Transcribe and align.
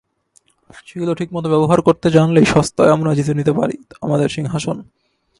সেগুলো 0.85 1.11
ঠিকমতো 1.15 1.47
ব্যবহার 1.49 1.79
করতে 1.81 2.07
জানলেই 2.11 2.45
সস্তায় 2.45 2.93
আমরা 2.93 3.11
জিতে 3.13 3.33
নিতে 3.33 3.53
পারি 3.53 3.75
আমাদের 4.01 4.29
সিংহাসন। 4.29 4.77